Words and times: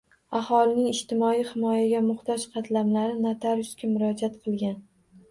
Aholining 0.37 0.85
ijtimoiy 0.91 1.41
himoyaga 1.49 1.99
muhtoj 2.05 2.45
qatlamlari 2.55 3.13
notariusga 3.27 3.91
murojaat 3.91 4.41
qilgan 4.47 4.81